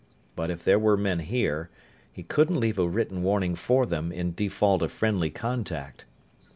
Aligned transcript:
But 0.35 0.49
if 0.49 0.63
there 0.63 0.79
were 0.79 0.97
men 0.97 1.19
here, 1.19 1.69
he 2.11 2.23
couldn't 2.23 2.59
leave 2.59 2.79
a 2.79 2.89
written 2.89 3.21
warning 3.21 3.53
for 3.53 3.85
them 3.85 4.11
in 4.11 4.33
default 4.33 4.81
of 4.81 4.91
friendly 4.91 5.29
contact. 5.29 6.05